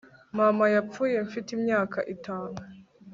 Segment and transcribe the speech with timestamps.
[0.37, 2.61] Mama yapfuye mfite imyaka itatu